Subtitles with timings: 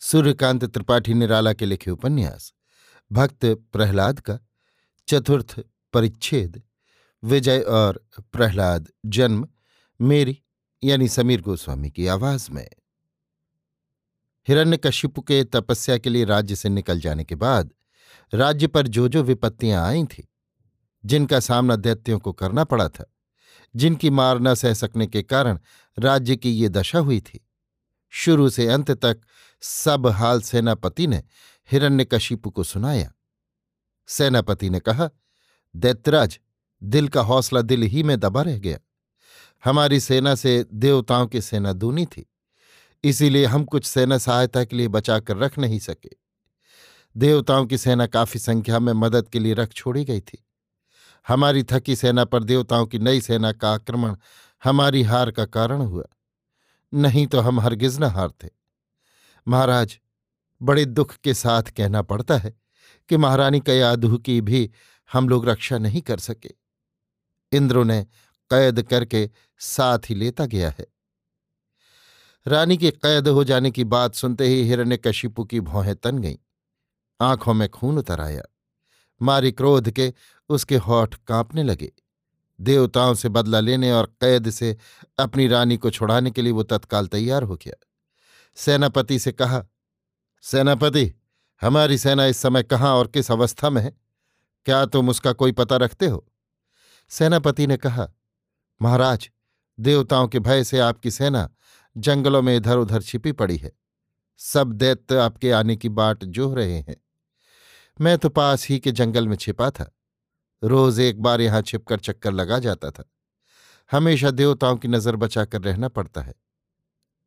[0.00, 2.52] सूर्यकांत त्रिपाठी निराला के लिखे उपन्यास,
[3.12, 4.38] भक्त प्रहलाद का,
[5.08, 5.60] चतुर्थ
[5.92, 6.62] परिच्छेद,
[7.22, 9.48] विजय और प्रहलाद जन्म,
[10.00, 10.42] मेरी,
[10.84, 12.68] यानी समीर गोस्वामी की आवाज़ में।
[14.48, 17.72] हिरण्यकशिपु के तपस्या के लिए राज्य से निकल जाने के बाद,
[18.34, 20.24] राज्य पर जो जो विपत्तियाँ आई थीं,
[21.04, 23.14] जिनका सामना दैत्यों को करना पड़ा था,
[23.76, 25.58] जिनकी मार न सह सकने के कारण
[25.98, 27.46] राज्य की ये दशा हुई थी,
[28.08, 29.20] शुरू से अंत तक
[29.62, 31.22] सब हाल सेनापति ने
[31.70, 33.12] हिरण्यकशिपु को सुनाया।
[34.08, 35.08] सेनापति ने कहा,
[35.74, 36.38] दैत्यराज,
[36.82, 38.78] दिल का हौसला दिल ही में दबा रह गया।
[39.64, 42.26] हमारी सेना से देवताओं की सेना दूनी थी,
[43.04, 46.10] इसीलिए हम कुछ सेना सहायता के लिए बचाकर रख नहीं सके।
[47.16, 50.44] देवताओं की सेना काफ़ी संख्या में मदद के लिए रख छोड़ी गई थी।
[51.28, 54.16] हमारी थकी सेना पर देवताओं की नई सेना का आक्रमण
[54.64, 56.04] हमारी हार का कारण हुआ।
[56.92, 58.50] नहीं तो हम हरगिज न हारते।
[59.48, 60.00] महाराज,
[60.62, 62.60] बड़े दुख के साथ कहना पड़ता है
[63.08, 64.70] कि महारानी कयादू की भी
[65.12, 66.50] हम लोग रक्षा नहीं कर सके।
[67.52, 68.04] इंद्रों ने
[68.50, 70.86] कैद करके साथ ही लेता गया है।
[72.46, 76.36] रानी के कैद हो जाने की बात सुनते ही हिरण्य हिरण्यकशिपु की भौहें तन गईं।
[77.20, 78.42] आँखों में खून उतर आया।
[79.22, 80.14] मारी क्रोध के
[80.48, 81.92] उसके होठ कांपने लगे।
[82.60, 84.76] देवताओं से बदला लेने और कैद से
[85.18, 87.87] अपनी रानी को छुड़ाने के लिए वो तत्काल तैयार हो गया।
[88.58, 89.64] सेनापति से कहा,
[90.42, 91.12] सेनापति,
[91.62, 93.96] हमारी सेना इस समय कहाँ और किस अवस्था में है?
[94.64, 96.26] क्या तुम उसका कोई पता रखते हो?
[97.08, 98.08] सेनापति ने कहा,
[98.82, 99.30] महाराज,
[99.80, 101.50] देवताओं के भय से आपकी सेना
[101.96, 103.72] जंगलों में इधर उधर छिपी पड़ी है।
[104.38, 106.96] सब दैत्य आपके आने की बाट जोह रहे हैं।
[108.00, 109.96] मैं तो पास ही के जंगल में छिपा था।
[110.62, 113.04] रोज एक बार यहाँ छिपकर चक्कर लगा जाता था।
[113.92, 116.34] हमेशा देवताओं की नज़र बचाकर रहना पड़ता है।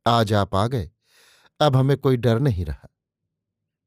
[0.08, 0.92] आज आप आ गए।
[1.62, 2.90] अब हमें कोई डर नहीं रहा।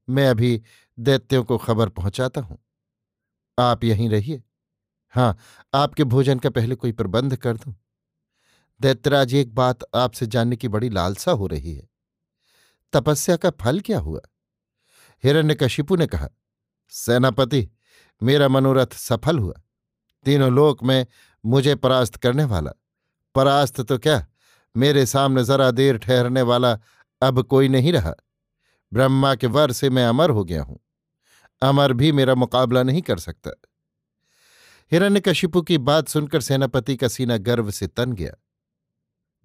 [0.08, 0.62] मैं अभी
[0.98, 2.58] दैत्यों को खबर पहुंचाता हूँ।
[3.58, 4.42] आप यहीं रहिए।
[5.10, 5.38] हाँ,
[5.74, 7.74] आपके भोजन का पहले कोई प्रबंध कर दूँ।
[8.80, 11.88] दैत्यराज, एक बात आपसे जानने की बड़ी लालसा हो रही है।
[12.92, 14.20] तपस्या का फल क्या हुआ?
[15.24, 16.28] हिरण्यकशिपु ने कहा,
[16.88, 17.70] सेनापति,
[18.22, 19.54] मेरा मनोरथ सफल हुआ।
[20.24, 21.06] तीनों लोक में
[21.46, 22.70] मुझे परास्त करने वाला।
[23.34, 24.26] परास्त तो क्या,
[24.76, 26.78] मेरे सामने जरा देर ठहरने वाला
[27.22, 28.14] अब कोई नहीं रहा।
[28.92, 30.80] ब्रह्मा के वर से मैं अमर हो गया हूँ।
[31.62, 33.50] अमर भी मेरा मुकाबला नहीं कर सकता।
[34.92, 38.32] हिरण्यकशिपु की बात सुनकर सेनापति का सीना गर्व से तन गया।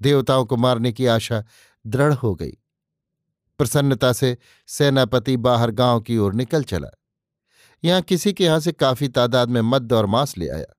[0.01, 1.43] देवताओं को मारने की आशा
[1.87, 2.57] दृढ़ हो गई।
[3.57, 4.37] प्रसन्नता से
[4.67, 6.89] सेनापति बाहर गाँव की ओर निकल चला।
[7.83, 10.75] यहाँ किसी के यहाँ से काफ़ी तादाद में मद्य और मांस ले आया।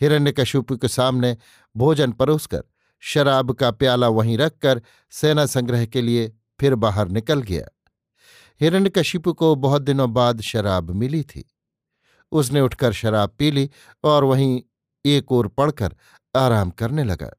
[0.00, 1.36] हिरण्यकशिपु के सामने
[1.76, 2.62] भोजन परोसकर
[3.06, 7.66] शराब का प्याला वहीं रखकर सेना संग्रह के लिए फिर बाहर निकल गया।
[8.60, 11.44] हिरण्यकशिपु को बहुत दिनों बाद शराब मिली थी।
[12.32, 13.70] उसने उठकर शराब पी ली
[14.04, 14.62] और वहीं
[15.04, 15.94] एक ओर पड़कर
[16.36, 17.30] आराम करने लगा।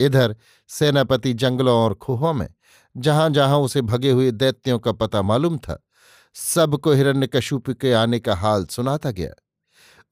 [0.00, 0.36] इधर
[0.68, 2.48] सेनापति जंगलों और खोहों में
[2.96, 5.82] जहाँ जहाँ उसे भगे हुए दैत्यों का पता मालूम था,
[6.34, 9.32] सबको हिरण्यकशिपु के आने का हाल सुनाता गया।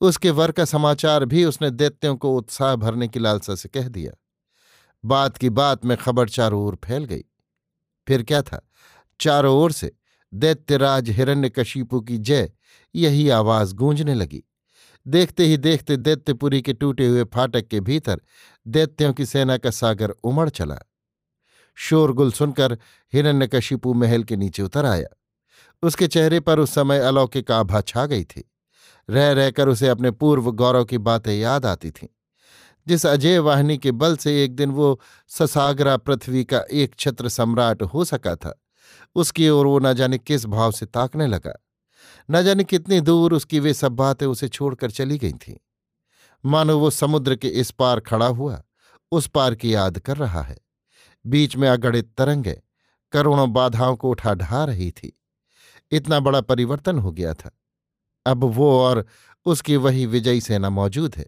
[0.01, 4.13] उसके वर का समाचार भी उसने दैत्यों को उत्साह भरने की लालसा से कह दिया।
[5.05, 7.25] बात की बात में खबर चारों ओर फैल गई।
[8.09, 8.69] फिर क्या था?
[9.21, 9.93] चारों ओर से
[10.35, 12.53] दैत्यराज हिरण्यकशिपु की जय
[12.95, 14.45] यही आवाज़ गूंजने लगी।
[15.09, 18.21] देखते ही देखते दैत्यपुरी के टूटे हुए फाटक के भीतर
[18.67, 20.79] दैत्यों की सेना का सागर उमड़ चला।
[21.75, 22.79] शोरगुल सुनकर
[23.13, 25.17] हिरण्यकशिपु महल के नीचे उतर आया।
[25.83, 28.51] उसके चेहरे पर उस समय अलौकिक आभा छा गई थी।
[29.11, 32.09] रह रहकर उसे अपने पूर्व गौरव की बातें याद आती थीं।
[32.87, 37.83] जिस अजय वाहिनी के बल से एक दिन वो ससागरा पृथ्वी का एक छत्र सम्राट
[37.83, 38.61] हो सका था,
[39.15, 41.53] उसकी ओर वो न जाने किस भाव से ताकने लगा।
[42.31, 45.57] न जाने कितनी दूर उसकी वे सब बातें उसे छोड़कर चली गई थीं।
[46.45, 48.63] मानो वो समुद्र के इस पार खड़ा हुआ,
[49.13, 50.59] उस पार की याद कर रहा है।
[51.27, 52.63] बीच में अगणित तरंगे
[53.13, 55.21] करोड़ों बाधाओं को उठा ढा रही थी।
[55.91, 57.51] इतना बड़ा परिवर्तन हो गया था।
[58.27, 59.07] अब वो और
[59.45, 61.27] उसकी वही विजयी सेना मौजूद है।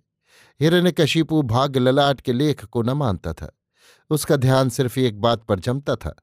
[0.62, 3.50] हिरण्यकशिपु भाग्य ललाट के लेख को न मानता था।
[4.10, 6.14] उसका ध्यान सिर्फ़ एक बात पर जमता था,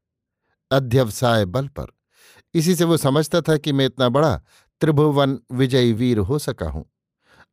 [0.72, 1.86] अध्यवसाय बल पर।
[2.56, 4.36] इसी से वो समझता था कि मैं इतना बड़ा
[4.82, 6.86] त्रिभुवन विजयी वीर हो सका हूँ।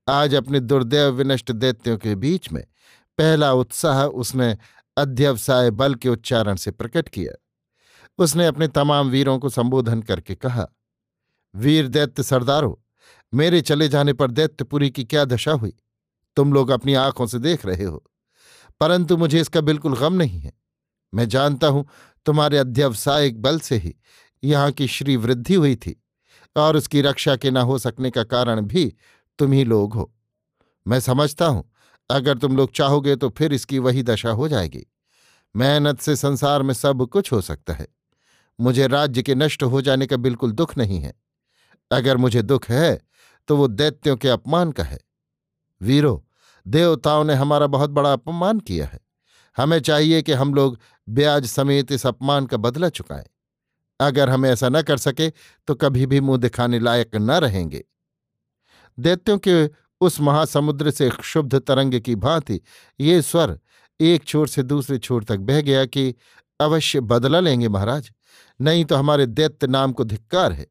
[0.09, 2.63] आज अपने दुर्दैव विनष्ट दैत्यों के बीच में
[3.19, 4.57] पहला उत्साह उसने
[4.97, 7.33] अध्यवसाय बल के उच्चारण से प्रकट किया।
[8.19, 10.67] उसने अपने तमाम वीरों को संबोधन करके कहा,
[11.55, 12.75] वीर दैत्य सरदारों,
[13.33, 15.75] मेरे चले जाने पर दैत्यपुरी की क्या दशा हुई?
[16.37, 18.03] तुम लोग अपनी आँखों से देख रहे हो।
[18.81, 20.53] परंतु मुझे इसका बिल्कुल गम नहीं है।
[21.13, 21.87] मैं जानता हूँ
[22.27, 23.95] तुम्हारे अध्यवसायिक बल से ही
[24.43, 25.97] यहाँ की श्री वृद्धि हुई थी
[26.57, 28.93] और उसकी रक्षा के न हो सकने का कारण भी
[29.39, 30.13] तुम ही लोग हो।
[30.87, 31.65] मैं समझता हूँ,
[32.11, 34.85] अगर तुम लोग चाहोगे तो फिर इसकी वही दशा हो जाएगी।
[35.55, 37.87] मेहनत से संसार में सब कुछ हो सकता है।
[38.59, 41.15] मुझे राज्य के नष्ट हो जाने का बिल्कुल दुख नहीं है।
[41.91, 43.01] अगर मुझे दुख है
[43.49, 44.99] तो वो दैत्यों के अपमान का है।
[45.81, 46.26] वीरो
[46.67, 49.01] देवताओं ने हमारा बहुत बड़ा अपमान किया है।
[49.57, 50.79] हमें चाहिए कि हम लोग
[51.09, 53.27] ब्याज समेत इस अपमान का बदला चुकाएँ।
[54.01, 55.29] अगर हम ऐसा न कर सके
[55.69, 57.85] तो कभी भी मुँह दिखाने लायक न रहेंगे।
[58.99, 59.55] दैत्यों के
[60.01, 62.61] उस महासमुद्र से क्षुब्ध तरंग की भांति
[63.01, 63.59] ये स्वर
[64.01, 66.15] एक छोर से दूसरे छोर तक बह गया कि
[66.61, 68.11] अवश्य बदला लेंगे महाराज,
[68.61, 70.67] नहीं तो हमारे दैत्य नाम को धिक्कार है।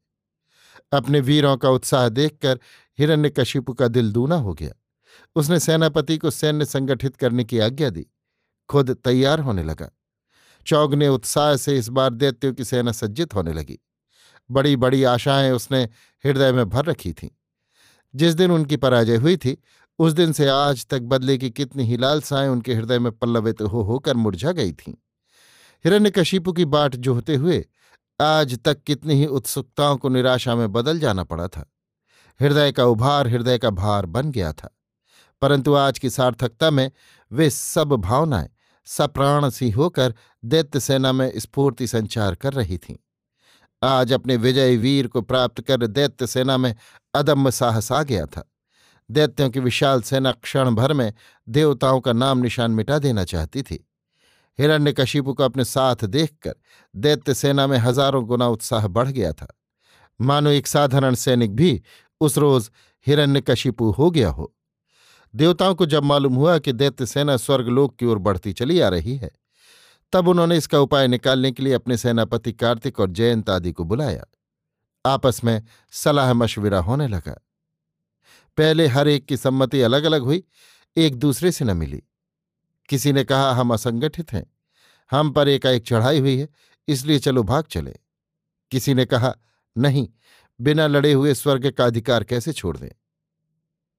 [0.94, 2.60] अपने वीरों का उत्साह देखकर
[3.00, 4.72] हिरण्यकशिपु का दिल दूना हो गया।
[5.36, 8.08] उसने सेनापति को सैन्य संगठित करने की आज्ञा दी।
[8.70, 9.90] खुद तैयार होने लगा।
[10.68, 13.80] चौगने उत्साह से इस बार दैत्यों की सेना सज्जित होने लगी।
[14.52, 15.84] बड़ी बड़ी आशाएँ उसने
[16.26, 17.30] हृदय में भर रखी थीं।
[18.16, 19.58] जिस दिन उनकी पराजय हुई थी,
[20.00, 23.82] उस दिन से आज तक बदले की कितनी ही लालसाएँ उनके हृदय में पल्लवित हो
[23.82, 24.94] होकर मुरझा गई थीं।
[25.86, 27.66] हिरण्यकशिपु की बाट जोहते हुए
[28.22, 31.74] आज तक कितनी ही उत्सुकताओं को निराशा में बदल जाना पड़ा था।
[32.42, 34.75] हृदय का उभार, हृदय का भार बन गया था।
[35.46, 36.92] परंतु आज की सार्थकता में
[37.32, 38.50] वे सब भावनाएँ
[38.86, 40.14] सप्राण सी होकर
[40.46, 42.96] दैत्य सेना में स्फूर्ति संचार कर रही थीं।
[43.84, 46.76] आज अपने विजय वीर को प्राप्त कर दैत्य सेना में
[47.14, 48.52] अदम्य साहस आ गया था।
[49.12, 51.14] दैत्यों की विशाल सेना क्षण भर में
[51.50, 53.90] देवताओं का नाम निशान मिटा देना चाहती थी।
[54.60, 56.56] हिरण्यकशिपु को अपने साथ देखकर
[56.96, 59.60] दैत्य सेना में हज़ारों गुना उत्साह बढ़ गया था।
[60.22, 61.84] मानो एक साधारण सैनिक भी
[62.22, 62.72] उस रोज
[63.08, 64.55] हिरण्यकशिपु हो गया हो।
[65.36, 69.18] देवताओं को जब मालूम हुआ कि दैत्य सेना स्वर्गलोक की ओर बढ़ती चली आ रही
[69.18, 69.32] है,
[70.12, 74.26] तब उन्होंने इसका उपाय निकालने के लिए अपने सेनापति कार्तिक और जयंत आदि को बुलाया।
[75.06, 77.48] आपस में सलाह मशविरा होने लगा।
[78.58, 80.44] पहले हर एक की सम्मति अलग अलग हुई,
[80.98, 82.04] एक दूसरे से न मिली।
[82.90, 84.52] किसी ने कहा, हम असंगठित हैं,
[85.12, 86.50] हम पर एकाएक चढ़ाई हुई है,
[86.88, 87.96] इसलिए चलो भाग चले।
[88.72, 89.36] किसी ने कहा,
[89.78, 90.10] नहीं,
[90.62, 92.90] बिना लड़े हुए स्वर्ग का अधिकार कैसे छोड़ दें?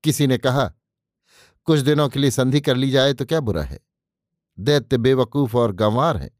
[0.04, 0.74] किसी ने कहा
[1.66, 3.80] कुछ दिनों के लिए संधि कर ली जाए तो क्या बुरा है?
[4.60, 6.30] दैत्य बेवकूफ़ और गंवार हैं।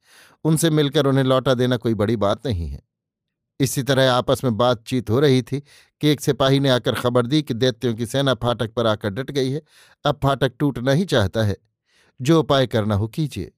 [0.45, 2.83] उनसे मिलकर उन्हें लौटा देना कोई बड़ी बात नहीं है।
[3.61, 5.61] इसी तरह आपस में बातचीत हो रही थी
[6.01, 9.31] कि एक सिपाही ने आकर खबर दी कि दैत्यों की सेना फाटक पर आकर डट
[9.31, 9.63] गई है।
[10.05, 11.57] अब फाटक टूटना ही चाहता है।
[12.23, 13.53] जो उपाय करना हो कीजिए।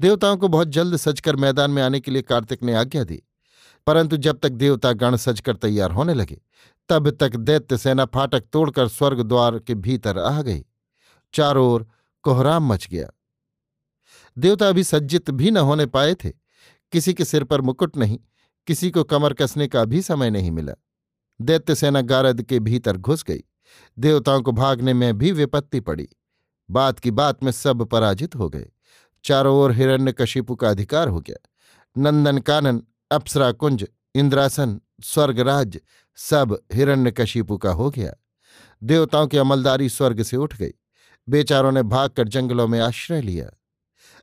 [0.00, 3.22] देवताओं को बहुत जल्द सजकर मैदान में आने के लिए कार्तिक ने आज्ञा दी।
[3.86, 6.40] परंतु जब तक देवता गण सजकर तैयार होने लगे,
[6.88, 10.66] तब तक दैत्य सेना फाटक तोड़कर स्वर्ग द्वार के भीतर आ गई।
[11.32, 11.88] चारों ओर
[12.22, 13.10] कोहराम मच गया।
[14.38, 16.30] देवता अभी सज्जित भी न होने पाए थे।
[16.92, 18.18] किसी के सिर पर मुकुट नहीं,
[18.66, 20.72] किसी को कमर कसने का भी समय नहीं मिला।
[21.40, 23.44] दैत्य सेना गारद के भीतर घुस गई।
[23.98, 26.08] देवताओं को भागने में भी विपत्ति पड़ी।
[26.70, 28.70] बात की बात में सब पराजित हो गए।
[29.24, 31.50] चारों ओर हिरण्य कशिपु का अधिकार हो गया।
[31.98, 35.80] नंदन कानन, अप्सरा कुंज, इंद्रासन, स्वर्गराज
[36.16, 38.14] सब हिरण्य कशिपु का हो गया।
[38.82, 40.70] देवताओं की अमलदारी स्वर्ग से उठ गई।
[41.30, 43.50] बेचारों ने भागकर जंगलों में आश्रय लिया।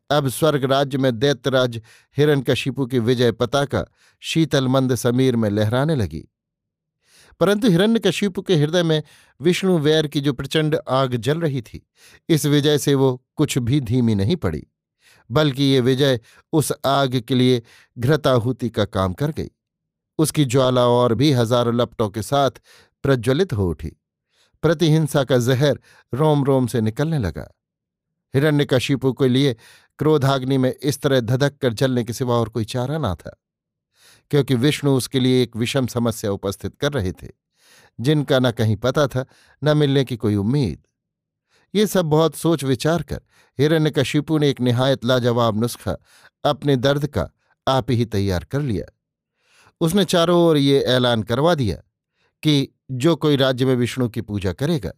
[0.09, 1.81] अब स्वर्ग राज्य में दैत्यराज
[2.17, 3.85] हिरण्यकशिपु की विजय पताका
[4.21, 6.23] शीतल मंद समीर में लहराने लगी।
[7.39, 9.01] परंतु हिरण्यकशिपु के हृदय में
[9.39, 11.81] विष्णु वैर की जो प्रचंड आग जल रही थी,
[12.29, 14.63] इस विजय से वो कुछ भी धीमी नहीं पड़ी,
[15.29, 16.19] बल्कि ये विजय
[16.53, 17.61] उस आग के लिए
[17.97, 19.49] घृताहुति का काम कर गई।
[20.19, 22.51] उसकी ज्वाला और भी हज़ारों लपटों के साथ
[23.03, 23.91] प्रज्वलित हो उठी।
[24.67, 25.79] प्रतिहिंसा का जहर
[26.13, 27.47] रोम रोम से निकलने लगा।
[28.33, 29.55] हिरण्यकशिपु के लिए
[29.99, 33.37] क्रोधाग्नि में इस तरह धधक कर जलने के सिवा और कोई चारा ना था,
[34.31, 37.27] क्योंकि विष्णु उसके लिए एक विषम समस्या उपस्थित कर रहे थे,
[37.99, 39.25] जिनका न कहीं पता था,
[39.61, 40.83] न मिलने की कोई उम्मीद।
[41.73, 43.21] ये सब बहुत सोच विचार कर
[43.59, 45.97] हिरण्यकशिपु ने एक निहायत लाजवाब नुस्खा
[46.43, 47.29] अपने दर्द का
[47.67, 48.85] आप ही तैयार कर लिया।
[49.81, 51.75] उसने चारों ओर ये ऐलान करवा दिया
[52.43, 54.91] कि जो कोई राज्य में विष्णु की पूजा करेगा।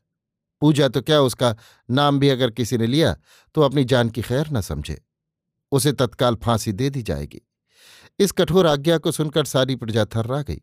[0.62, 1.56] पूजा तो क्या उसका
[1.90, 3.18] नाम भी अगर किसी ने लिया
[3.56, 5.02] तो अपनी जान की खैर न समझे।
[5.72, 7.42] उसे तत्काल फांसी दे दी जाएगी।
[8.20, 10.62] इस कठोर आज्ञा को सुनकर सारी प्रजा थर्रा गई।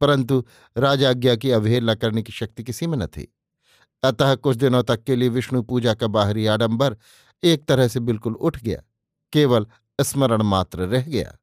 [0.00, 0.44] परंतु
[0.76, 3.34] राजाज्ञा की अवहेलना करने की शक्ति किसी में न थी।
[4.02, 6.96] अतः कुछ दिनों तक के लिए विष्णु पूजा का बाहरी आडंबर
[7.44, 8.82] एक तरह से बिल्कुल उठ गया।
[9.32, 9.66] केवल
[10.00, 11.36] स्मरण मात्र रह गया।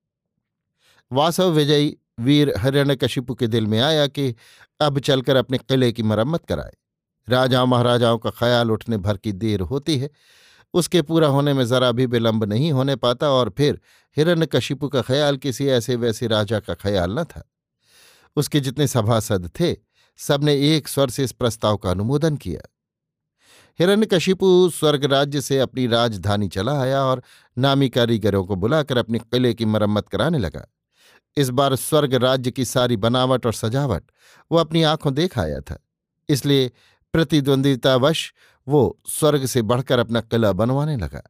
[1.12, 4.36] वासव विजयी वीर हरिण्यकशिपु के दिल में आया कि
[4.82, 6.72] अब चलकर अपने किले की मरम्मत कराए।
[7.30, 10.10] राजाओं महाराजाओं का ख्याल उठने भर की देर होती है।
[10.74, 13.80] उसके पूरा होने में जरा भी विलंब नहीं होने पाता और फिर
[14.18, 17.52] हिरण्यकशिपु का ख्याल किसी ऐसे वैसे राजा का ख्याल न था।
[18.36, 19.76] उसके जितने सभासद थे,
[20.18, 22.62] सबने एक स्वर से इस प्रस्ताव का अनुमोदन किया।
[23.80, 27.24] हिरण्यकशिपु स्वर्ग राज्य से अपनी राजधानी चला आया और
[27.58, 30.68] नामी कारीगरों को बुलाकर अपने किले की मरम्मत कराने लगा।
[31.38, 34.04] इस बार स्वर्ग राज्य की सारी बनावट और सजावट
[34.52, 35.78] वो अपनी आँखों देख आया था।
[36.30, 36.72] इसलिए
[37.14, 38.34] प्रतिद्वंदितावश
[38.68, 41.22] वो स्वर्ग से बढ़कर अपना किला बनवाने लगा।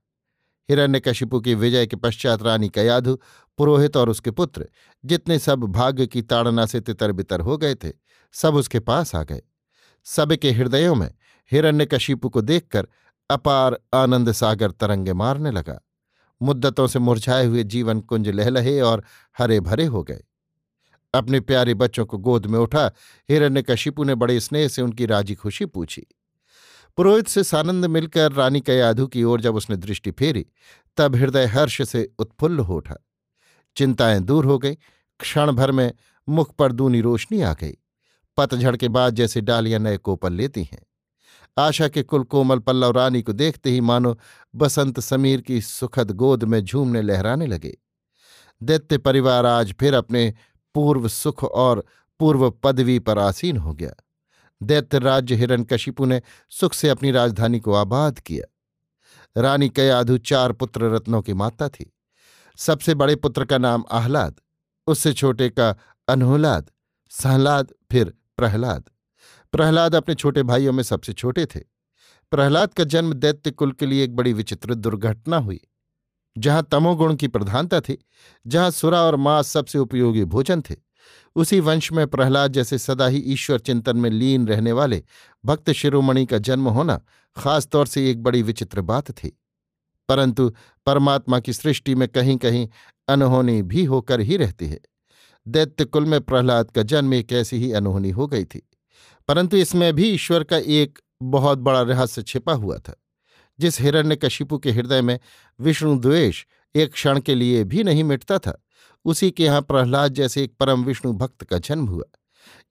[0.70, 3.20] हिरण्यकशिपु की विजय के पश्चात रानी कयाधु,
[3.58, 4.67] पुरोहित और उसके पुत्र
[5.05, 7.91] जितने सब भाग्य की ताड़ना से तितर बितर हो गए थे,
[8.34, 9.41] सब उसके पास आ गए।
[10.03, 11.13] सबके हृदयों में
[11.51, 12.88] हिरण्यकशिपु को देखकर
[13.29, 15.79] अपार आनंद सागर तरंगे मारने लगा।
[16.42, 19.04] मुद्दतों से मुरझाए हुए जीवन कुंज लहलहे और
[19.38, 20.24] हरे भरे हो गए।
[21.14, 22.92] अपने प्यारे बच्चों को गोद में उठा,
[23.30, 26.08] हिरण्यकशिपु ने बड़े स्नेह से उनकी राज़ी खुशी पूछी।
[26.98, 30.46] पुरोहित से सानंद मिलकर रानी कयाधु की ओर जब उसने दृष्टि फेरी,
[30.98, 32.96] तब हृदय हर्ष से उत्फुल्ल हो उठा।
[33.76, 34.78] चिंताएँ दूर हो गई।
[35.20, 35.94] क्षण भर में
[36.30, 37.78] मुख पर दूनी रोशनी आ गई।
[38.38, 40.86] पतझड़ के बाद जैसे डालियाँ नए कोपल लेती हैं।
[41.58, 44.20] आशा के कुल कोमल पल्लव रानी को देखते ही मानो
[44.55, 47.77] बसंत समीर की सुखद गोद में झूमने लहराने लगे।
[48.63, 50.34] दैत्य परिवार आज फिर अपने
[50.74, 51.86] पूर्व सुख और
[52.20, 53.91] पूर्व पदवी पर आसीन हो गया।
[54.63, 58.46] दैत्य राज्य हिरण्यकशिपु ने सुख से अपनी राजधानी को आबाद किया।
[59.41, 61.93] रानी कयाधु चार पुत्र रत्नों की माता थी।
[62.58, 64.36] सबसे बड़े पुत्र का नाम आह्लाद,
[64.88, 65.75] उससे छोटे का
[66.08, 66.72] अनहुलाद,
[67.10, 68.84] सहलाद, फिर प्रहलाद।
[69.51, 71.60] प्रहलाद अपने छोटे भाइयों में सबसे छोटे थे।
[72.31, 75.60] प्रहलाद का जन्म दैत्य कुल के लिए एक बड़ी विचित्र दुर्घटना हुई,
[76.38, 77.98] जहाँ तमोगुण की प्रधानता थी,
[78.48, 80.75] जहाँ सुरा और मांस सबसे उपयोगी भोजन थे।
[81.36, 85.03] उसी वंश में प्रहलाद जैसे सदा ही ईश्वर चिंतन में लीन रहने वाले
[85.46, 87.01] भक्त शिरोमणि का जन्म होना
[87.38, 89.39] खासतौर से एक बड़ी विचित्र बात थी।
[90.10, 90.51] परंतु
[90.86, 92.67] परमात्मा की सृष्टि में कहीं कहीं
[93.08, 94.79] अनहोनी भी होकर ही रहती है।
[95.48, 98.67] दैत्य कुल में प्रहलाद का जन्म एक ऐसी ही अनहोनी हो गई थी।
[99.28, 102.94] परंतु इसमें भी ईश्वर का एक बहुत बड़ा रहस्य छिपा हुआ था,
[103.60, 105.20] जिस हिरण्य कशिपु के हृदय में
[105.60, 106.44] विष्णु द्वेष
[106.75, 108.58] एक क्षण के लिए भी नहीं मिटता था,
[109.06, 112.04] उसी के यहाँ प्रहलाद जैसे एक परम विष्णु भक्त का जन्म हुआ।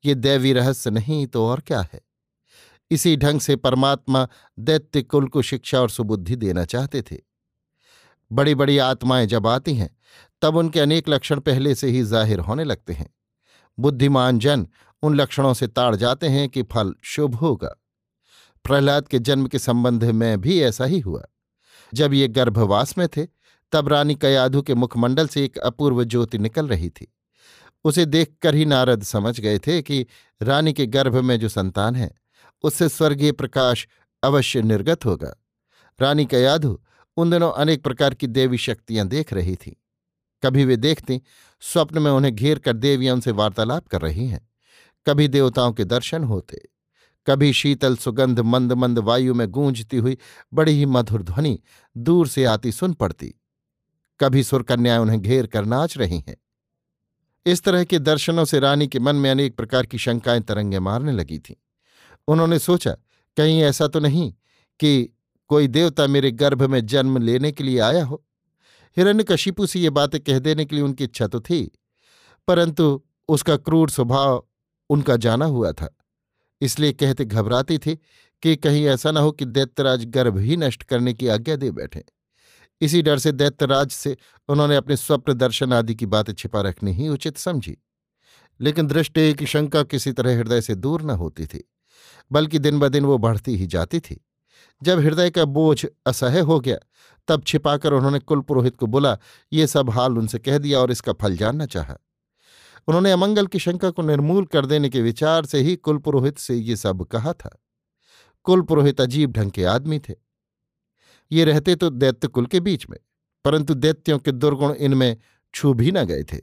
[0.04, 2.00] ये दैवी रहस्य नहीं तो और क्या है?
[2.90, 4.26] इसी ढंग से परमात्मा
[4.58, 7.16] दैत्य कुल को शिक्षा और सुबुद्धि देना चाहते थे।
[8.30, 9.90] बड़ी बड़ी आत्माएँ जब आती हैं,
[10.42, 13.08] तब उनके अनेक लक्षण पहले से ही ज़ाहिर होने लगते हैं।
[13.78, 14.66] बुद्धिमान जन
[15.02, 17.76] उन लक्षणों से ताड़ जाते हैं कि फल शुभ होगा।
[18.64, 21.24] प्रहलाद के जन्म के संबंध में भी ऐसा ही हुआ।
[21.94, 23.26] जब ये गर्भवास में थे,
[23.72, 27.14] तब रानी कयाधु के मुखमंडल से एक अपूर्व ज्योति निकल रही थी।
[27.84, 30.06] उसे देखकर ही नारद समझ गए थे कि
[30.42, 32.10] रानी के गर्भ में जो संतान है,
[32.62, 33.88] उससे स्वर्गीय प्रकाश
[34.22, 35.34] अवश्य निर्गत होगा।
[36.00, 36.80] रानी कयाधु
[37.16, 39.82] उन दिनों अनेक प्रकार की देवी शक्तियाँ देख रही थी।
[40.44, 41.22] कभी वे देखती,
[41.60, 44.49] स्वप्न में उन्हें घेर कर देवियाँ उनसे वार्तालाप कर रही हैं।
[45.06, 46.68] कभी देवताओं के दर्शन होते,
[47.26, 50.18] कभी शीतल सुगंध मंद मंद वायु में गूंजती हुई
[50.54, 51.58] बड़ी ही मधुर ध्वनि
[51.96, 53.34] दूर से आती सुन पड़ती।
[54.20, 56.36] कभी सुरकन्याएँ उन्हें घेर कर नाच रही हैं।
[57.46, 61.12] इस तरह के दर्शनों से रानी के मन में अनेक प्रकार की शंकाएँ तरंगे मारने
[61.12, 61.54] लगी थीं।
[62.28, 62.92] उन्होंने सोचा,
[63.36, 64.34] कहीं ऐसा तो नहीं
[64.80, 65.16] कि
[65.48, 68.24] कोई देवता मेरे गर्भ में जन्म लेने के लिए आया हो?
[68.96, 71.78] हिरण्य हिरण्यकशिपु से ये बातें कह देने के लिए उनकी इच्छा तो थी,
[72.48, 74.46] परंतु उसका क्रूर स्वभाव
[74.90, 75.96] उनका जाना हुआ था।
[76.60, 77.94] इसलिए कहते घबराती थी
[78.42, 82.04] कि कहीं ऐसा न हो कि दैत्यराज गर्भ ही नष्ट करने की आज्ञा दे बैठे।
[82.80, 84.16] इसी डर से दैत्यराज से
[84.48, 87.76] उन्होंने अपने स्वप्न दर्शन आदि की बातें छिपा रखनी ही उचित समझी।
[88.60, 91.70] लेकिन दृष्टि की शंका किसी तरह हृदय से दूर न होती थी,
[92.32, 94.20] बल्कि दिन ब दिन वो बढ़ती ही जाती थी।
[94.82, 96.76] जब हृदय का बोझ असह्य हो गया,
[97.28, 99.18] तब छिपाकर उन्होंने कुल पुरोहित को बोला,
[99.52, 101.96] ये सब हाल उनसे कह दिया और इसका फल जानना चाहा।
[102.88, 106.76] उन्होंने अमंगल की शंका को निर्मूल कर देने के विचार से ही कुलपुरोहित से ये
[106.76, 107.56] सब कहा था।
[108.46, 110.14] कुलपुरोहित अजीब ढंग के आदमी थे।
[111.30, 112.98] ये रहते तो दैत्य कुल के बीच में,
[113.44, 115.16] परंतु दैत्यों के दुर्गुण इनमें
[115.54, 116.38] छू भी न गए थे।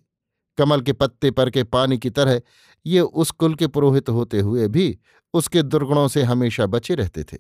[0.58, 2.42] कमल के पत्ते पर के पानी की तरह
[2.86, 4.98] ये उस कुल के पुरोहित होते हुए भी
[5.34, 7.38] उसके दुर्गुणों से हमेशा बचे रहते थे।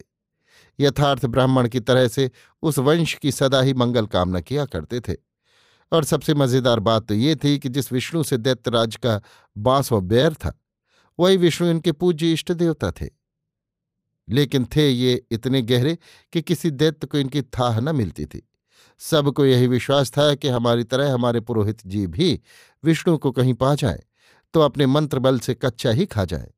[0.80, 2.30] यथार्थ ब्राह्मण की तरह से
[2.64, 5.16] उस वंश की सदा ही मंगल कामना किया करते थे।
[5.92, 9.22] और सबसे मज़ेदार बात तो ये थी कि जिस विष्णु से दैत्यराज का
[9.56, 10.60] बांसों बैर था,
[11.20, 13.10] वही विष्णु इनके पूज्य इष्ट देवता थे।
[14.28, 15.98] लेकिन थे ये इतने गहरे
[16.34, 18.42] कि किसी दैत्य को इनकी थाह न मिलती थी।
[19.02, 22.40] सबको यही विश्वास था कि हमारी तरह हमारे पुरोहित जी भी
[22.84, 24.04] विष्णु को कहीं पा जाए
[24.54, 26.52] तो अपने मंत्र बल से कच्चा ही खा जाए।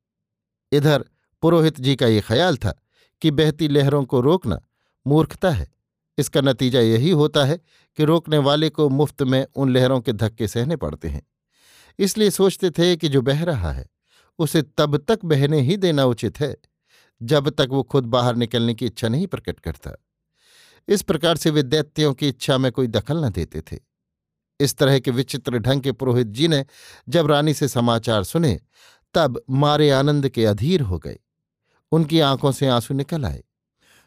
[0.72, 1.04] इधर
[1.42, 2.72] पुरोहित जी का ये ख्याल था
[3.22, 4.60] कि बहती लहरों को रोकना
[5.06, 5.68] मूर्खता है।
[6.20, 7.56] इसका नतीजा यही होता है
[7.96, 11.22] कि रोकने वाले को मुफ़्त में उन लहरों के धक्के सहने पड़ते हैं।
[11.98, 13.86] इसलिए सोचते थे कि जो बह रहा है,
[14.38, 16.56] उसे तब तक बहने ही देना उचित है,
[17.22, 19.96] जब तक वो खुद बाहर निकलने की इच्छा नहीं प्रकट करता।
[20.88, 23.78] इस प्रकार से वे दैत्यों की इच्छा में कोई दखल न देते थे।
[24.60, 26.66] इस तरह के विचित्र ढंग के पुरोहित जी ने
[27.08, 28.60] जब रानी से समाचार सुने,
[29.14, 31.18] तब मारे आनंद के अधीर हो गए।
[31.92, 33.44] उनकी आँखों से आँसू निकल आए।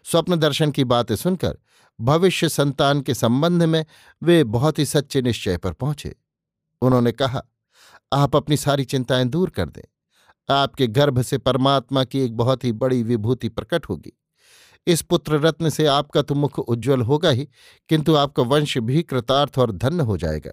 [0.04, 1.58] स्वप्न दर्शन की बातें सुनकर
[2.04, 3.86] भविष्य संतान के संबंध में
[4.24, 6.16] वे बहुत ही सच्चे निश्चय पर पहुँचे।
[6.82, 7.42] उन्होंने कहा,
[8.14, 9.84] आप अपनी सारी चिंताएँ दूर कर दें।
[10.50, 14.20] आपके गर्भ से परमात्मा की एक बहुत ही बड़ी विभूति प्रकट होगी।
[14.88, 17.50] इस पुत्र रत्न से आपका तो मुख उज्ज्वल होगा ही,
[17.90, 20.52] किंतु आपका वंश भी कृतार्थ और धन्य हो जाएगा।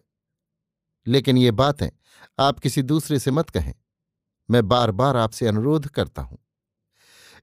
[1.07, 1.89] लेकिन ये बातें
[2.39, 3.75] आप किसी दूसरे से मत कहें।
[4.51, 6.39] मैं बार बार आपसे अनुरोध करता हूँ।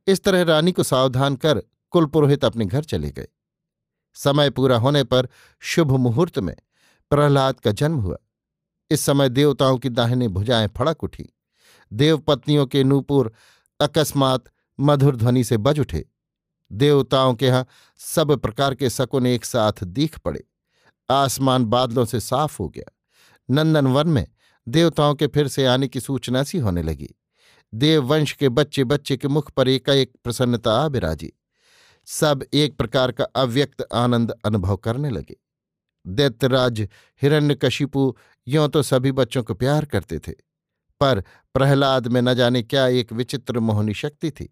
[0.07, 3.27] इस तरह रानी को सावधान कर कुलपुरोहित अपने घर चले गए।
[4.17, 5.27] समय पूरा होने पर
[5.59, 6.55] शुभ मुहूर्त में
[7.09, 8.17] प्रहलाद का जन्म हुआ।
[8.91, 11.29] इस समय देवताओं की दाहिनी भुजाएँ फड़क उठी।
[11.93, 13.33] देवपत्नियों के नूपुर
[13.79, 14.43] अकस्मात
[14.79, 16.05] मधुर ध्वनि से बज उठे।
[16.71, 20.43] देवताओं के यहाँ सब प्रकार के सकुन एक साथ दीख पड़े।
[21.09, 22.91] आसमान बादलों से साफ़ हो गया।
[23.49, 24.27] नंदनवन में
[24.67, 27.09] देवताओं के फिर से आने की सूचना सी होने लगी।
[27.73, 31.33] देववंश के बच्चे बच्चे के मुख पर एकाएक प्रसन्नता बिराजी।
[32.07, 35.35] सब एक प्रकार का अव्यक्त आनंद अनुभव करने लगे।
[36.05, 36.81] दैत्यराज
[37.21, 38.13] हिरण्यकशिपु
[38.47, 40.31] यों तो सभी बच्चों को प्यार करते थे,
[41.01, 41.21] पर
[41.55, 44.49] प्रहलाद में न जाने क्या एक विचित्र मोहनी शक्ति थी।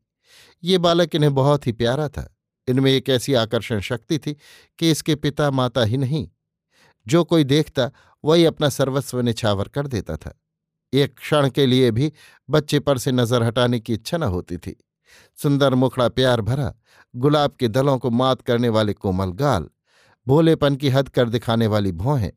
[0.64, 2.30] ये बालक इन्हें बहुत ही प्यारा था।
[2.68, 4.34] इनमें एक ऐसी आकर्षण शक्ति थी
[4.80, 6.28] कि इसके पिता माता ही नहीं।
[7.08, 7.92] जो कोई देखता,
[8.24, 10.34] वही अपना सर्वस्व निछावर कर देता था।
[10.94, 12.12] एक क्षण के लिए भी
[12.50, 14.76] बच्चे पर से नज़र हटाने की इच्छा न होती थी।
[15.36, 16.74] सुंदर मुखड़ा प्यार भरा,
[17.16, 19.70] गुलाब के दलों को मात करने वाले कोमल गाल,
[20.28, 22.32] भोलेपन की हद कर दिखाने वाली भौहें,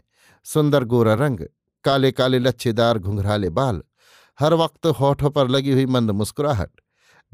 [0.45, 1.41] सुंदर गोरा रंग
[1.85, 3.83] काले काले लच्छेदार घुंघराले बाल,
[4.41, 6.71] हर वक्त होठों पर लगी हुई मंद मुस्कुराहट,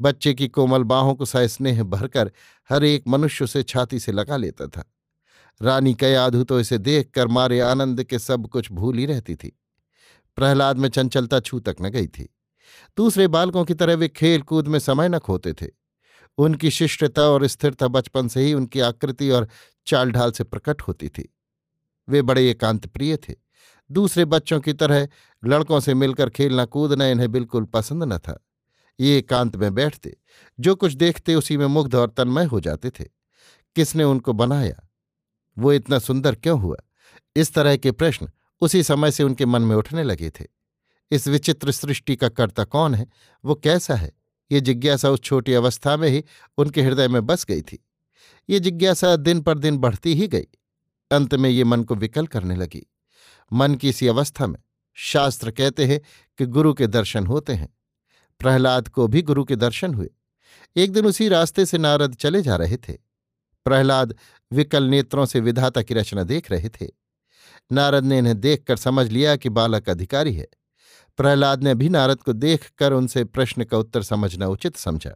[0.01, 2.31] बच्चे की कोमल बाहों को सस्नेह भरकर
[2.69, 4.91] हर एक मनुष्य से छाती से लगा लेता था।
[5.61, 9.59] रानी कयाधु तो इसे देखकर मारे आनंद के सब कुछ भूल ही रहती थी।
[10.35, 12.34] प्रहलाद में चंचलता छू तक न गई थी।
[12.97, 15.67] दूसरे बालकों की तरह वे खेल कूद में समय न खोते थे।
[16.37, 19.47] उनकी शिष्टता और स्थिरता बचपन से ही उनकी आकृति और
[19.87, 21.35] चाल ढाल से प्रकट होती थी।
[22.09, 23.35] वे बड़े एकांत प्रिय थे।
[23.91, 25.07] दूसरे बच्चों की तरह
[25.45, 28.45] लड़कों से मिलकर खेलना कूदना इन्हें बिल्कुल पसंद न था।
[28.99, 30.17] ये एकांत में बैठते,
[30.59, 33.03] जो कुछ देखते उसी में मुग्ध और तन्मय हो जाते थे।
[33.75, 34.89] किसने उनको बनाया?
[35.57, 36.77] वो इतना सुंदर क्यों हुआ?
[37.35, 38.29] इस तरह के प्रश्न
[38.61, 40.54] उसी समय से उनके मन में उठने लगे थे।
[41.11, 43.07] इस विचित्र सृष्टि का कर्ता कौन है?
[43.45, 44.11] वो कैसा है?
[44.51, 46.23] ये जिज्ञासा उस छोटी अवस्था में ही
[46.57, 47.85] उनके हृदय में बस गई थी।
[48.49, 50.47] ये जिज्ञासा दिन पर दिन बढ़ती ही गई।
[51.11, 52.91] अंत में ये मन को विकल करने लगी।
[53.53, 54.59] मन की इसी अवस्था में
[54.93, 56.01] शास्त्र कहते हैं
[56.37, 57.77] कि गुरु के दर्शन होते हैं।
[58.39, 60.09] प्रहलाद को भी गुरु के दर्शन हुए।
[60.75, 62.93] एक दिन उसी रास्ते से नारद चले जा रहे थे।
[63.65, 64.15] प्रहलाद
[64.51, 66.87] विकल नेत्रों से विधाता की रचना देख रहे थे।
[67.71, 70.47] नारद ने इन्हें देखकर समझ लिया कि बालक अधिकारी है।
[71.17, 75.11] प्रहलाद ने भी नारद को देखकर उनसे प्रश्न का उत्तर समझना उचित समझा।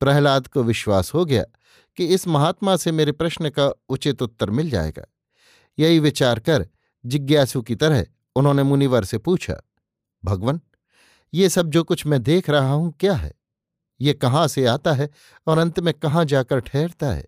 [0.00, 1.44] प्रहलाद को विश्वास हो गया
[1.98, 5.04] कि इस महात्मा से मेरे प्रश्न का उचित उत्तर मिल जाएगा।
[5.78, 6.68] यही विचार कर
[7.04, 9.60] जिज्ञासु की तरह उन्होंने मुनिवर से पूछा,
[10.24, 10.60] भगवान,
[11.34, 13.32] ये सब जो कुछ मैं देख रहा हूँ क्या है?
[14.00, 15.10] ये कहाँ से आता है
[15.46, 17.26] और अंत में कहाँ जाकर ठहरता है?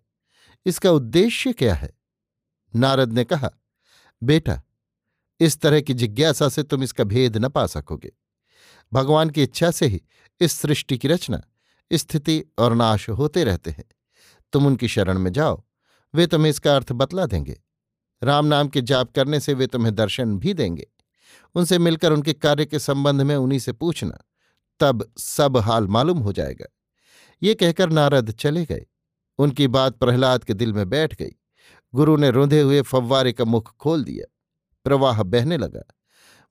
[0.66, 1.90] इसका उद्देश्य क्या है?
[2.76, 3.50] नारद ने कहा,
[4.22, 4.60] बेटा
[5.40, 8.12] इस तरह की जिज्ञासा से तुम इसका भेद न पा सकोगे।
[8.92, 10.02] भगवान की इच्छा से ही
[10.40, 11.42] इस सृष्टि की रचना,
[11.92, 13.84] स्थिति और नाश होते रहते हैं।
[14.52, 15.64] तुम उनकी शरण में जाओ,
[16.14, 17.60] वे तुम्हें इसका अर्थ बतला देंगे।
[18.22, 20.90] राम नाम के जाप करने से वे तुम्हें दर्शन भी देंगे।
[21.54, 24.18] उनसे मिलकर उनके कार्य के संबंध में उन्हीं से पूछना,
[24.80, 26.66] तब सब हाल मालूम हो जाएगा।
[27.42, 28.86] ये कहकर नारद चले गए।
[29.38, 31.30] उनकी बात प्रहलाद के दिल में बैठ गई।
[31.94, 34.29] गुरु ने रोंधे हुए फव्वारे का मुख खोल दिया।
[34.84, 35.94] प्रवाह बहने लगा।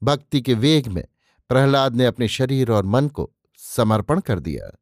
[0.03, 1.03] भक्ति के वेग में
[1.49, 4.77] प्रहलाद ने अपने शरीर और मन को समर्पण कर दिया।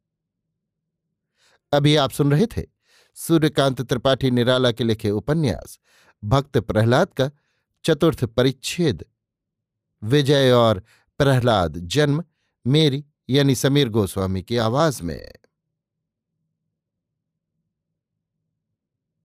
[1.73, 2.65] अभी आप सुन रहे थे
[3.15, 5.79] सूर्यकांत त्रिपाठी निराला के लिखे उपन्यास,
[6.23, 7.31] भक्त प्रहलाद का
[7.85, 9.05] चतुर्थ परिच्छेद।
[10.03, 10.83] विजय और
[11.17, 12.23] प्रहलाद जन्म,
[12.67, 15.33] मेरी यानी समीर गोस्वामी की आवाज़ में।